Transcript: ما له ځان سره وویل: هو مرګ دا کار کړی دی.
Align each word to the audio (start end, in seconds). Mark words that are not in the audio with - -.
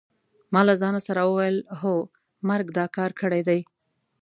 ما 0.53 0.61
له 0.67 0.73
ځان 0.81 0.95
سره 1.07 1.21
وویل: 1.27 1.57
هو 1.79 1.95
مرګ 2.49 2.67
دا 2.77 2.85
کار 2.97 3.11
کړی 3.19 3.41
دی. 3.47 3.59